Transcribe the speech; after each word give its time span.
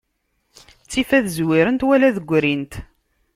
Ttif 0.83 1.09
ad 1.17 1.25
zwirent, 1.35 1.85
wala 1.87 2.05
ad 2.09 2.17
grint. 2.29 2.73